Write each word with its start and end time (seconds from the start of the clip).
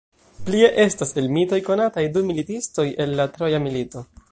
Plie 0.45 0.69
estas 0.83 1.11
el 1.23 1.27
mitoj 1.35 1.59
konataj 1.67 2.07
du 2.17 2.25
militistoj 2.31 2.89
el 3.05 3.17
la 3.23 3.31
Troja 3.37 3.63
milito. 3.69 4.07